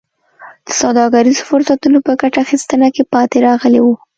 [0.67, 3.95] د سوداګریزو فرصتونو په ګټه اخیستنه کې پاتې راغلي وو.